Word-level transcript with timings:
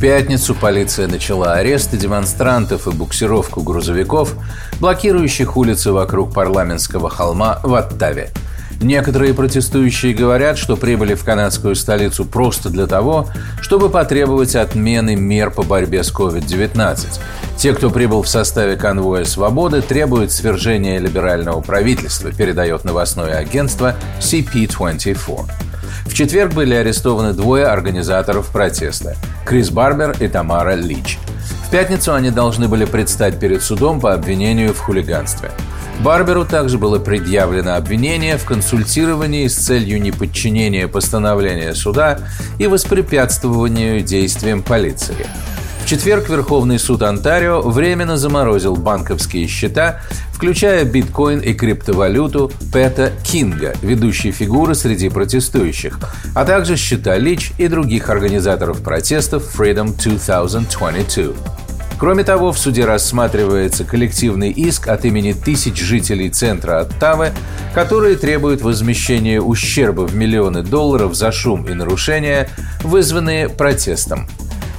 В 0.00 0.02
пятницу 0.02 0.54
полиция 0.54 1.08
начала 1.08 1.52
аресты 1.52 1.98
демонстрантов 1.98 2.88
и 2.88 2.90
буксировку 2.90 3.60
грузовиков, 3.60 4.34
блокирующих 4.80 5.58
улицы 5.58 5.92
вокруг 5.92 6.32
парламентского 6.32 7.10
холма 7.10 7.60
в 7.62 7.74
Оттаве. 7.74 8.30
Некоторые 8.80 9.34
протестующие 9.34 10.14
говорят, 10.14 10.56
что 10.56 10.78
прибыли 10.78 11.12
в 11.12 11.22
канадскую 11.22 11.74
столицу 11.74 12.24
просто 12.24 12.70
для 12.70 12.86
того, 12.86 13.28
чтобы 13.60 13.90
потребовать 13.90 14.56
отмены 14.56 15.16
мер 15.16 15.50
по 15.50 15.64
борьбе 15.64 16.02
с 16.02 16.10
COVID-19. 16.10 17.20
Те, 17.58 17.74
кто 17.74 17.90
прибыл 17.90 18.22
в 18.22 18.28
составе 18.28 18.76
конвоя 18.76 19.26
«Свободы», 19.26 19.82
требуют 19.82 20.32
свержения 20.32 20.98
либерального 20.98 21.60
правительства, 21.60 22.32
передает 22.32 22.84
новостное 22.86 23.36
агентство 23.36 23.96
CP24. 24.20 25.69
В 26.06 26.14
четверг 26.14 26.52
были 26.54 26.74
арестованы 26.74 27.32
двое 27.32 27.66
организаторов 27.66 28.50
протеста– 28.50 29.16
Крис 29.46 29.70
Барбер 29.70 30.16
и 30.20 30.28
Тамара 30.28 30.74
Лич. 30.74 31.18
В 31.66 31.70
пятницу 31.70 32.14
они 32.14 32.30
должны 32.30 32.68
были 32.68 32.84
предстать 32.84 33.38
перед 33.38 33.62
судом 33.62 34.00
по 34.00 34.12
обвинению 34.12 34.74
в 34.74 34.78
хулиганстве. 34.78 35.50
Барберу 36.00 36.44
также 36.44 36.78
было 36.78 36.98
предъявлено 36.98 37.76
обвинение 37.76 38.38
в 38.38 38.44
консультировании 38.44 39.46
с 39.46 39.54
целью 39.54 40.00
неподчинения 40.00 40.88
постановления 40.88 41.74
суда 41.74 42.20
и 42.58 42.66
воспрепятствованию 42.66 44.00
действиям 44.00 44.62
полиции 44.62 45.26
четверг 45.90 46.28
Верховный 46.28 46.78
суд 46.78 47.02
Онтарио 47.02 47.62
временно 47.62 48.16
заморозил 48.16 48.76
банковские 48.76 49.48
счета, 49.48 50.02
включая 50.32 50.84
биткоин 50.84 51.40
и 51.40 51.52
криптовалюту 51.52 52.52
Пэта 52.72 53.12
Кинга, 53.24 53.74
ведущей 53.82 54.30
фигуры 54.30 54.76
среди 54.76 55.08
протестующих, 55.08 55.98
а 56.32 56.44
также 56.44 56.76
счета 56.76 57.18
Лич 57.18 57.50
и 57.58 57.66
других 57.66 58.08
организаторов 58.08 58.84
протестов 58.84 59.52
Freedom 59.58 59.86
2022. 60.00 61.32
Кроме 61.98 62.22
того, 62.22 62.52
в 62.52 62.58
суде 62.60 62.84
рассматривается 62.84 63.82
коллективный 63.82 64.52
иск 64.52 64.86
от 64.86 65.04
имени 65.04 65.32
тысяч 65.32 65.76
жителей 65.76 66.30
центра 66.30 66.78
Оттавы, 66.82 67.32
которые 67.74 68.14
требуют 68.14 68.62
возмещения 68.62 69.40
ущерба 69.40 70.02
в 70.02 70.14
миллионы 70.14 70.62
долларов 70.62 71.16
за 71.16 71.32
шум 71.32 71.66
и 71.66 71.74
нарушения, 71.74 72.48
вызванные 72.84 73.48
протестом. 73.48 74.28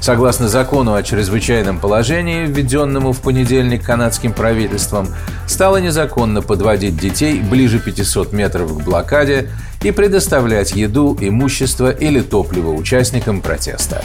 Согласно 0.01 0.47
закону 0.47 0.95
о 0.95 1.03
чрезвычайном 1.03 1.79
положении, 1.79 2.47
введенному 2.47 3.13
в 3.13 3.21
понедельник 3.21 3.85
канадским 3.85 4.33
правительством, 4.33 5.07
стало 5.45 5.77
незаконно 5.77 6.41
подводить 6.41 6.97
детей 6.97 7.39
ближе 7.39 7.79
500 7.79 8.33
метров 8.33 8.75
к 8.75 8.83
блокаде 8.83 9.49
и 9.83 9.91
предоставлять 9.91 10.71
еду, 10.71 11.15
имущество 11.21 11.91
или 11.91 12.21
топливо 12.21 12.71
участникам 12.71 13.41
протеста. 13.41 14.03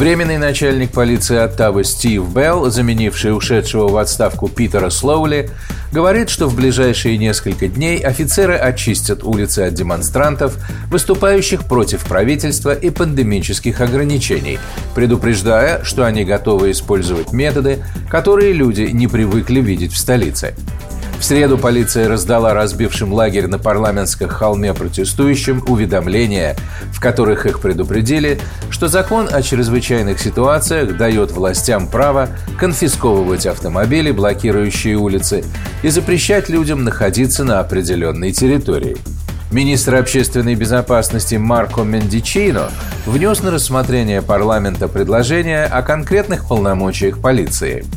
Временный 0.00 0.38
начальник 0.38 0.92
полиции 0.92 1.36
Оттавы 1.36 1.84
Стив 1.84 2.26
Белл, 2.32 2.70
заменивший 2.70 3.36
ушедшего 3.36 3.86
в 3.88 3.98
отставку 3.98 4.48
Питера 4.48 4.88
Слоули, 4.88 5.50
говорит, 5.92 6.30
что 6.30 6.46
в 6.46 6.56
ближайшие 6.56 7.18
несколько 7.18 7.68
дней 7.68 7.98
офицеры 7.98 8.56
очистят 8.56 9.22
улицы 9.22 9.58
от 9.58 9.74
демонстрантов, 9.74 10.56
выступающих 10.88 11.66
против 11.66 12.06
правительства 12.06 12.72
и 12.72 12.88
пандемических 12.88 13.82
ограничений, 13.82 14.58
предупреждая, 14.94 15.84
что 15.84 16.06
они 16.06 16.24
готовы 16.24 16.70
использовать 16.70 17.34
методы, 17.34 17.84
которые 18.08 18.54
люди 18.54 18.88
не 18.94 19.06
привыкли 19.06 19.60
видеть 19.60 19.92
в 19.92 19.98
столице. 19.98 20.54
В 21.20 21.22
среду 21.22 21.58
полиция 21.58 22.08
раздала 22.08 22.54
разбившим 22.54 23.12
лагерь 23.12 23.46
на 23.46 23.58
парламентском 23.58 24.30
холме 24.30 24.72
протестующим 24.72 25.62
уведомления, 25.68 26.56
в 26.94 26.98
которых 26.98 27.44
их 27.44 27.60
предупредили, 27.60 28.40
что 28.70 28.88
закон 28.88 29.28
о 29.30 29.42
чрезвычайных 29.42 30.18
ситуациях 30.18 30.96
дает 30.96 31.30
властям 31.32 31.88
право 31.88 32.30
конфисковывать 32.58 33.44
автомобили, 33.44 34.12
блокирующие 34.12 34.96
улицы, 34.96 35.44
и 35.82 35.90
запрещать 35.90 36.48
людям 36.48 36.84
находиться 36.84 37.44
на 37.44 37.60
определенной 37.60 38.32
территории. 38.32 38.96
Министр 39.52 39.96
общественной 39.96 40.54
безопасности 40.54 41.34
Марко 41.34 41.82
Мендичино 41.82 42.70
внес 43.04 43.42
на 43.42 43.50
рассмотрение 43.50 44.22
парламента 44.22 44.88
предложение 44.88 45.64
о 45.66 45.82
конкретных 45.82 46.48
полномочиях 46.48 47.20
полиции– 47.20 47.84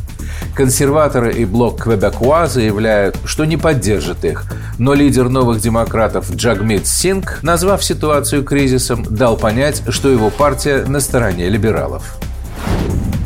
Консерваторы 0.54 1.32
и 1.32 1.44
блок 1.44 1.82
Квебекуа 1.82 2.46
заявляют, 2.46 3.16
что 3.24 3.44
не 3.44 3.56
поддержат 3.56 4.24
их, 4.24 4.44
но 4.78 4.94
лидер 4.94 5.28
новых 5.28 5.60
демократов 5.60 6.30
Джагмит 6.32 6.86
Синг, 6.86 7.40
назвав 7.42 7.82
ситуацию 7.82 8.44
кризисом, 8.44 9.04
дал 9.08 9.36
понять, 9.36 9.82
что 9.88 10.08
его 10.08 10.30
партия 10.30 10.84
на 10.86 11.00
стороне 11.00 11.48
либералов. 11.48 12.18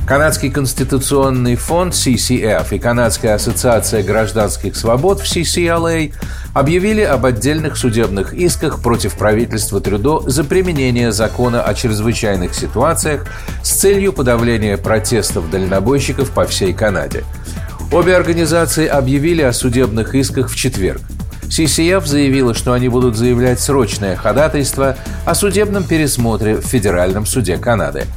Канадский 0.08 0.48
конституционный 0.50 1.54
фонд 1.54 1.92
CCF 1.92 2.68
и 2.74 2.78
Канадская 2.78 3.34
ассоциация 3.34 4.02
гражданских 4.02 4.74
свобод 4.74 5.20
в 5.20 5.24
CCLA 5.24 6.14
объявили 6.54 7.02
об 7.02 7.26
отдельных 7.26 7.76
судебных 7.76 8.32
исках 8.32 8.80
против 8.80 9.18
правительства 9.18 9.82
Трюдо 9.82 10.20
за 10.20 10.44
применение 10.44 11.12
закона 11.12 11.60
о 11.60 11.74
чрезвычайных 11.74 12.54
ситуациях 12.54 13.26
с 13.62 13.68
целью 13.68 14.14
подавления 14.14 14.78
протестов 14.78 15.50
дальнобойщиков 15.50 16.30
по 16.30 16.46
всей 16.46 16.72
Канаде. 16.72 17.24
Обе 17.92 18.16
организации 18.16 18.86
объявили 18.86 19.42
о 19.42 19.52
судебных 19.52 20.14
исках 20.14 20.48
в 20.48 20.56
четверг. 20.56 21.02
CCF 21.50 22.06
заявила, 22.06 22.54
что 22.54 22.72
они 22.72 22.88
будут 22.88 23.14
заявлять 23.14 23.60
срочное 23.60 24.16
ходатайство 24.16 24.96
о 25.26 25.34
судебном 25.34 25.84
пересмотре 25.84 26.56
в 26.56 26.62
Федеральном 26.62 27.26
суде 27.26 27.58
Канады– 27.58 28.06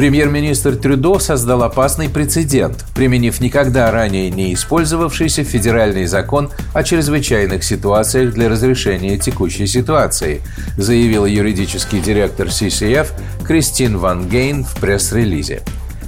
Премьер-министр 0.00 0.76
Трюдо 0.76 1.18
создал 1.18 1.62
опасный 1.62 2.08
прецедент, 2.08 2.86
применив 2.94 3.38
никогда 3.38 3.90
ранее 3.90 4.30
не 4.30 4.54
использовавшийся 4.54 5.44
федеральный 5.44 6.06
закон 6.06 6.48
о 6.72 6.82
чрезвычайных 6.82 7.62
ситуациях 7.62 8.32
для 8.32 8.48
разрешения 8.48 9.18
текущей 9.18 9.66
ситуации, 9.66 10.40
заявил 10.78 11.26
юридический 11.26 12.00
директор 12.00 12.46
CCF 12.46 13.08
Кристин 13.46 13.98
Ван 13.98 14.26
Гейн 14.26 14.64
в 14.64 14.74
пресс-релизе. 14.80 15.60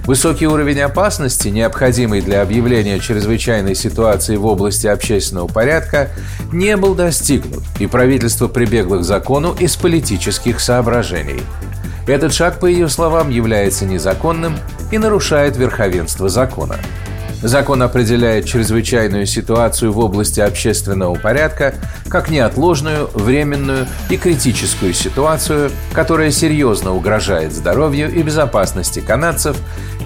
Высокий 0.07 0.47
уровень 0.47 0.81
опасности, 0.81 1.49
необходимый 1.49 2.23
для 2.23 2.41
объявления 2.41 2.99
чрезвычайной 2.99 3.75
ситуации 3.75 4.37
в 4.37 4.47
области 4.47 4.87
общественного 4.87 5.49
порядка, 5.49 6.09
не 6.51 6.79
был 6.79 6.95
достигнут, 6.95 7.63
и 7.79 7.87
правительство 7.87 8.49
прибегло 8.49 8.97
к 9.01 9.05
закону 9.05 9.55
из 9.61 9.77
политических 9.77 10.61
соображений. 10.61 11.43
Этот 12.07 12.33
шаг, 12.35 12.59
по 12.59 12.67
ее 12.67 12.89
словам, 12.89 13.31
является 13.31 13.85
незаконным 13.85 14.57
и 14.91 14.99
нарушает 14.99 15.57
верховенство 15.57 16.29
закона. 16.29 16.77
Закон 17.43 17.83
определяет 17.83 18.47
чрезвычайную 18.47 19.27
ситуацию 19.27 19.93
в 19.93 19.99
области 19.99 20.39
общественного 20.39 21.17
порядка 21.17 21.75
как 22.09 22.31
неотложную, 22.31 23.11
временную 23.15 23.89
и 24.11 24.17
критическую 24.17 24.95
ситуацию, 24.95 25.73
которая 25.93 26.31
серьезно 26.31 26.95
угрожает 26.95 27.53
здоровью 27.53 28.13
и 28.15 28.23
безопасности 28.23 29.01
канадцев 29.01 29.57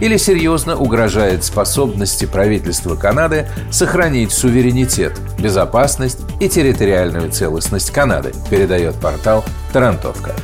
или 0.01 0.17
серьезно 0.17 0.77
угрожает 0.77 1.45
способности 1.45 2.25
правительства 2.25 2.97
Канады 2.97 3.47
сохранить 3.71 4.33
суверенитет, 4.33 5.13
безопасность 5.39 6.21
и 6.41 6.49
территориальную 6.49 7.31
целостность 7.31 7.91
Канады, 7.91 8.33
передает 8.51 8.95
портал 8.95 9.45
«Тарантовка». 9.73 10.35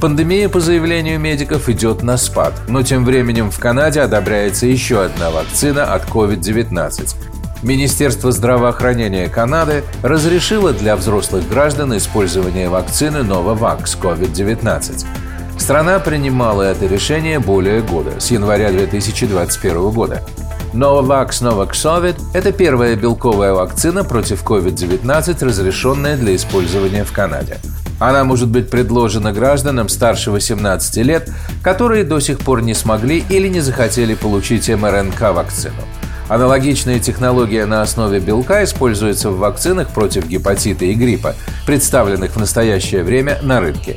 Пандемия, 0.00 0.48
по 0.48 0.60
заявлению 0.60 1.20
медиков, 1.20 1.68
идет 1.68 2.02
на 2.02 2.16
спад, 2.16 2.54
но 2.68 2.82
тем 2.82 3.04
временем 3.04 3.50
в 3.50 3.58
Канаде 3.58 4.00
одобряется 4.00 4.64
еще 4.66 5.02
одна 5.02 5.30
вакцина 5.30 5.92
от 5.92 6.06
COVID-19. 6.06 7.16
Министерство 7.62 8.32
здравоохранения 8.32 9.28
Канады 9.28 9.84
разрешило 10.02 10.72
для 10.72 10.96
взрослых 10.96 11.46
граждан 11.46 11.94
использование 11.98 12.70
вакцины 12.70 13.18
Novavax 13.18 14.00
COVID-19. 14.00 15.04
Страна 15.58 15.98
принимала 15.98 16.62
это 16.62 16.86
решение 16.86 17.38
более 17.38 17.82
года, 17.82 18.18
с 18.18 18.30
января 18.30 18.70
2021 18.70 19.90
года. 19.90 20.22
Novavax 20.72 21.42
Novaxovid– 21.42 22.18
это 22.32 22.52
первая 22.52 22.96
белковая 22.96 23.52
вакцина 23.52 24.02
против 24.04 24.44
COVID-19, 24.44 25.44
разрешенная 25.44 26.16
для 26.16 26.34
использования 26.36 27.04
в 27.04 27.12
Канаде. 27.12 27.58
Она 28.00 28.24
может 28.24 28.48
быть 28.48 28.70
предложена 28.70 29.32
гражданам 29.32 29.88
старше 29.90 30.30
18 30.30 30.96
лет, 31.04 31.30
которые 31.62 32.02
до 32.02 32.18
сих 32.18 32.38
пор 32.40 32.62
не 32.62 32.74
смогли 32.74 33.22
или 33.28 33.46
не 33.46 33.60
захотели 33.60 34.14
получить 34.14 34.70
МРНК-вакцину. 34.70 35.82
Аналогичная 36.28 36.98
технология 36.98 37.66
на 37.66 37.82
основе 37.82 38.18
белка 38.18 38.64
используется 38.64 39.30
в 39.30 39.38
вакцинах 39.38 39.90
против 39.90 40.26
гепатита 40.26 40.86
и 40.86 40.94
гриппа, 40.94 41.34
представленных 41.66 42.36
в 42.36 42.38
настоящее 42.38 43.02
время 43.02 43.38
на 43.42 43.60
рынке. 43.60 43.96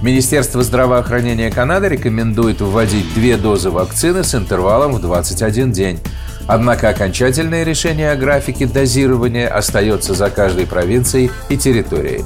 Министерство 0.00 0.62
здравоохранения 0.62 1.50
Канады 1.50 1.88
рекомендует 1.88 2.60
вводить 2.60 3.12
две 3.14 3.36
дозы 3.36 3.70
вакцины 3.70 4.22
с 4.22 4.34
интервалом 4.34 4.92
в 4.92 5.00
21 5.00 5.72
день. 5.72 5.98
Однако 6.46 6.88
окончательное 6.88 7.64
решение 7.64 8.12
о 8.12 8.16
графике 8.16 8.66
дозирования 8.66 9.48
остается 9.48 10.14
за 10.14 10.30
каждой 10.30 10.66
провинцией 10.66 11.30
и 11.48 11.56
территорией. 11.56 12.24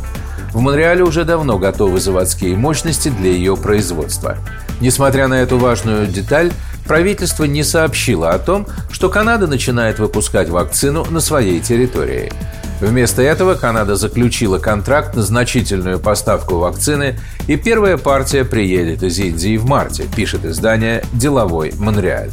В 0.54 0.60
Монреале 0.60 1.02
уже 1.02 1.24
давно 1.24 1.58
готовы 1.58 1.98
заводские 1.98 2.56
мощности 2.56 3.08
для 3.08 3.32
ее 3.32 3.56
производства. 3.56 4.38
Несмотря 4.80 5.26
на 5.26 5.34
эту 5.34 5.58
важную 5.58 6.06
деталь, 6.06 6.52
правительство 6.86 7.42
не 7.42 7.64
сообщило 7.64 8.30
о 8.30 8.38
том, 8.38 8.68
что 8.92 9.08
Канада 9.08 9.48
начинает 9.48 9.98
выпускать 9.98 10.48
вакцину 10.48 11.04
на 11.10 11.18
своей 11.18 11.58
территории. 11.58 12.32
Вместо 12.80 13.20
этого 13.20 13.54
Канада 13.54 13.96
заключила 13.96 14.60
контракт 14.60 15.16
на 15.16 15.22
значительную 15.22 15.98
поставку 15.98 16.56
вакцины, 16.58 17.18
и 17.48 17.56
первая 17.56 17.96
партия 17.96 18.44
приедет 18.44 19.02
из 19.02 19.18
Индии 19.18 19.56
в 19.56 19.66
марте, 19.66 20.04
пишет 20.14 20.44
издание 20.44 21.04
«Деловой 21.12 21.72
Монреаль». 21.78 22.30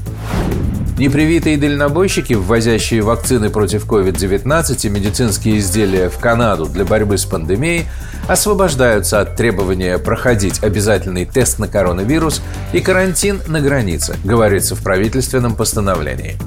Непривитые 0.97 1.57
дальнобойщики, 1.57 2.33
ввозящие 2.33 3.01
вакцины 3.01 3.49
против 3.49 3.85
COVID-19 3.85 4.85
и 4.85 4.89
медицинские 4.89 5.57
изделия 5.59 6.09
в 6.09 6.17
Канаду 6.17 6.65
для 6.65 6.85
борьбы 6.85 7.17
с 7.17 7.25
пандемией, 7.25 7.85
освобождаются 8.27 9.19
от 9.19 9.35
требования 9.35 9.97
проходить 9.97 10.63
обязательный 10.63 11.25
тест 11.25 11.59
на 11.59 11.67
коронавирус 11.67 12.41
и 12.73 12.79
карантин 12.79 13.41
на 13.47 13.61
границе, 13.61 14.15
говорится 14.23 14.75
в 14.75 14.83
правительственном 14.83 15.55
постановлении. 15.55 16.37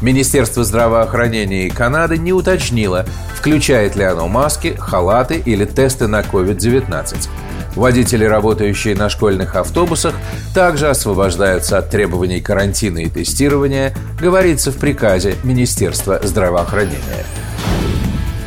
Министерство 0.00 0.64
здравоохранения 0.64 1.70
Канады 1.70 2.18
не 2.18 2.32
уточнило, 2.32 3.06
включает 3.34 3.96
ли 3.96 4.04
оно 4.04 4.28
маски, 4.28 4.76
халаты 4.78 5.42
или 5.44 5.64
тесты 5.64 6.08
на 6.08 6.20
COVID-19. 6.20 7.28
Водители, 7.76 8.24
работающие 8.24 8.94
на 8.94 9.08
школьных 9.08 9.56
автобусах, 9.56 10.14
также 10.54 10.88
освобождаются 10.88 11.78
от 11.78 11.90
требований 11.90 12.40
карантина 12.40 12.98
и 12.98 13.08
тестирования, 13.08 13.94
говорится 14.20 14.70
в 14.70 14.76
приказе 14.76 15.36
Министерства 15.42 16.20
здравоохранения. 16.22 17.24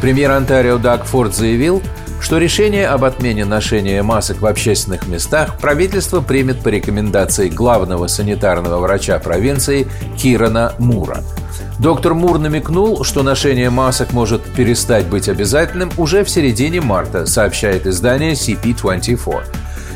Премьер 0.01 0.31
Онтарио 0.31 0.77
Даг 0.77 1.05
Форд 1.05 1.35
заявил, 1.35 1.81
что 2.21 2.37
решение 2.37 2.87
об 2.87 3.03
отмене 3.03 3.45
ношения 3.45 4.01
масок 4.01 4.41
в 4.41 4.45
общественных 4.45 5.07
местах 5.07 5.59
правительство 5.59 6.21
примет 6.21 6.61
по 6.61 6.69
рекомендации 6.69 7.49
главного 7.49 8.07
санитарного 8.07 8.79
врача 8.79 9.19
провинции 9.19 9.87
Кирана 10.17 10.73
Мура– 10.79 11.23
Доктор 11.79 12.15
Мур 12.15 12.39
намекнул, 12.39 13.03
что 13.03 13.21
ношение 13.21 13.69
масок 13.69 14.11
может 14.11 14.41
перестать 14.41 15.05
быть 15.05 15.29
обязательным 15.29 15.91
уже 15.97 16.23
в 16.23 16.29
середине 16.29 16.81
марта, 16.81 17.27
сообщает 17.27 17.85
издание 17.85 18.31
CP24. 18.31 19.43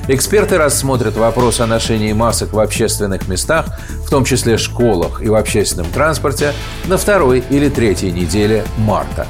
Эксперты 0.07 0.57
рассмотрят 0.57 1.15
вопрос 1.15 1.59
о 1.59 1.65
ношении 1.65 2.13
масок 2.13 2.53
в 2.53 2.59
общественных 2.59 3.27
местах, 3.27 3.79
в 4.05 4.09
том 4.11 4.25
числе 4.25 4.57
школах 4.57 5.23
и 5.23 5.29
в 5.29 5.35
общественном 5.35 5.87
транспорте, 5.91 6.53
на 6.85 6.97
второй 6.97 7.43
или 7.49 7.67
третьей 7.69 8.11
неделе 8.11 8.63
марта. 8.77 9.25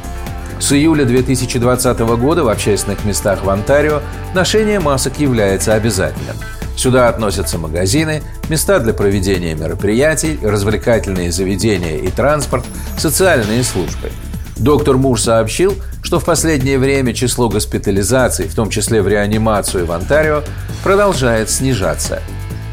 С 0.59 0.73
июля 0.73 1.05
2020 1.05 1.99
года 1.99 2.43
в 2.43 2.49
общественных 2.49 3.05
местах 3.05 3.45
в 3.45 3.49
Онтарио 3.49 4.01
ношение 4.33 4.81
масок 4.81 5.19
является 5.19 5.73
обязательным– 5.73 6.35
Сюда 6.81 7.09
относятся 7.09 7.59
магазины, 7.59 8.23
места 8.49 8.79
для 8.79 8.95
проведения 8.95 9.53
мероприятий, 9.53 10.39
развлекательные 10.41 11.31
заведения 11.31 11.97
и 11.97 12.07
транспорт, 12.07 12.65
социальные 12.97 13.63
службы. 13.63 14.09
Доктор 14.57 14.97
Мур 14.97 15.21
сообщил, 15.21 15.75
что 16.01 16.19
в 16.19 16.25
последнее 16.25 16.79
время 16.79 17.13
число 17.13 17.49
госпитализаций, 17.49 18.47
в 18.47 18.55
том 18.55 18.71
числе 18.71 19.03
в 19.03 19.07
реанимацию 19.07 19.85
в 19.85 19.91
Онтарио, 19.91 20.41
продолжает 20.83 21.51
снижаться. 21.51 22.19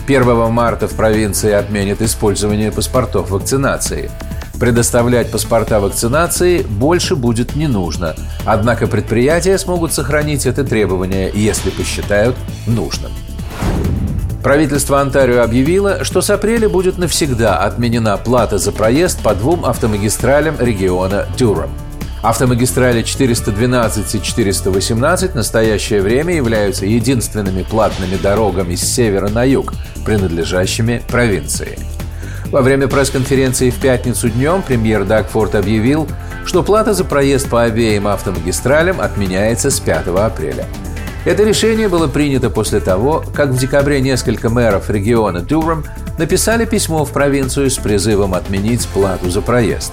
1 0.06 0.52
марта 0.52 0.88
в 0.88 0.94
провинции 0.94 1.52
отменят 1.52 2.00
использование 2.00 2.72
паспортов 2.72 3.28
вакцинации. 3.30 4.10
Предоставлять 4.58 5.30
паспорта 5.30 5.80
вакцинации 5.80 6.62
больше 6.62 7.14
будет 7.14 7.56
не 7.56 7.66
нужно, 7.66 8.16
однако 8.46 8.86
предприятия 8.86 9.58
смогут 9.58 9.92
сохранить 9.92 10.46
это 10.46 10.64
требование, 10.64 11.30
если 11.34 11.68
посчитают 11.68 12.36
нужным. 12.66 13.12
Правительство 14.42 15.00
Онтарио 15.00 15.42
объявило, 15.42 16.04
что 16.04 16.22
с 16.22 16.30
апреля 16.30 16.68
будет 16.68 16.96
навсегда 16.96 17.56
отменена 17.58 18.16
плата 18.16 18.58
за 18.58 18.70
проезд 18.70 19.20
по 19.20 19.34
двум 19.34 19.64
автомагистралям 19.64 20.56
региона 20.60 21.26
Дюром. 21.36 21.70
Автомагистрали 22.22 23.02
412 23.02 24.14
и 24.14 24.22
418 24.22 25.32
в 25.32 25.34
настоящее 25.34 26.02
время 26.02 26.34
являются 26.34 26.86
единственными 26.86 27.62
платными 27.62 28.16
дорогами 28.16 28.76
с 28.76 28.82
севера 28.82 29.28
на 29.28 29.44
юг, 29.44 29.72
принадлежащими 30.04 31.02
провинции. 31.08 31.78
Во 32.46 32.62
время 32.62 32.88
пресс-конференции 32.88 33.70
в 33.70 33.76
пятницу 33.76 34.30
днем 34.30 34.62
премьер 34.62 35.04
Дагфорд 35.04 35.54
объявил, 35.54 36.08
что 36.44 36.62
плата 36.62 36.94
за 36.94 37.04
проезд 37.04 37.50
по 37.50 37.64
обеим 37.64 38.06
автомагистралям 38.06 39.00
отменяется 39.00 39.70
с 39.70 39.80
5 39.80 40.08
апреля– 40.08 40.66
это 41.28 41.44
решение 41.44 41.88
было 41.88 42.06
принято 42.06 42.48
после 42.48 42.80
того, 42.80 43.22
как 43.34 43.50
в 43.50 43.58
декабре 43.58 44.00
несколько 44.00 44.48
мэров 44.48 44.88
региона 44.88 45.42
Дюром 45.42 45.84
написали 46.16 46.64
письмо 46.64 47.04
в 47.04 47.12
провинцию 47.12 47.68
с 47.68 47.76
призывом 47.76 48.32
отменить 48.32 48.88
плату 48.88 49.28
за 49.28 49.42
проезд. 49.42 49.92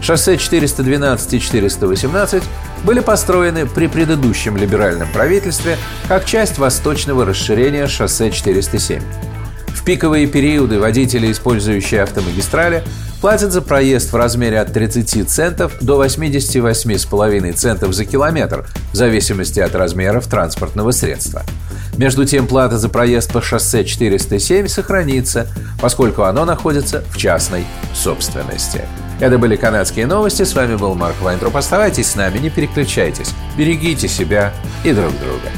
Шоссе 0.00 0.36
412 0.36 1.34
и 1.34 1.40
418 1.40 2.42
были 2.82 2.98
построены 2.98 3.66
при 3.66 3.86
предыдущем 3.86 4.56
либеральном 4.56 5.06
правительстве 5.12 5.78
как 6.08 6.24
часть 6.24 6.58
восточного 6.58 7.24
расширения 7.24 7.86
шоссе 7.86 8.32
407. 8.32 9.00
В 9.68 9.84
пиковые 9.84 10.26
периоды 10.26 10.80
водители, 10.80 11.30
использующие 11.30 12.02
автомагистрали, 12.02 12.82
платят 13.22 13.52
за 13.52 13.62
проезд 13.62 14.12
в 14.12 14.16
размере 14.16 14.58
от 14.58 14.72
30 14.72 15.30
центов 15.30 15.72
до 15.80 16.04
88,5 16.04 17.52
центов 17.52 17.94
за 17.94 18.04
километр, 18.04 18.66
в 18.92 18.96
зависимости 18.96 19.60
от 19.60 19.76
размеров 19.76 20.26
транспортного 20.26 20.90
средства. 20.90 21.42
Между 21.96 22.24
тем, 22.24 22.48
плата 22.48 22.78
за 22.78 22.88
проезд 22.88 23.32
по 23.32 23.40
шоссе 23.40 23.84
407 23.84 24.66
сохранится, 24.66 25.46
поскольку 25.80 26.22
оно 26.22 26.44
находится 26.44 27.04
в 27.10 27.16
частной 27.16 27.64
собственности. 27.94 28.82
Это 29.20 29.38
были 29.38 29.54
канадские 29.54 30.06
новости. 30.06 30.42
С 30.42 30.54
вами 30.54 30.74
был 30.74 30.96
Марк 30.96 31.20
Вайнтроп. 31.20 31.56
Оставайтесь 31.56 32.10
с 32.10 32.16
нами, 32.16 32.38
не 32.38 32.50
переключайтесь. 32.50 33.30
Берегите 33.56 34.08
себя 34.08 34.52
и 34.82 34.92
друг 34.92 35.12
друга. 35.20 35.48